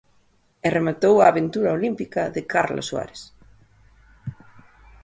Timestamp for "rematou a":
0.77-1.29